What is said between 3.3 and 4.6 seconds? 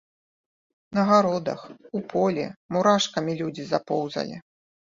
людзі запоўзалі.